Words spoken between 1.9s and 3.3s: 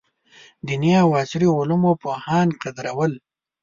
پوهان قدرول.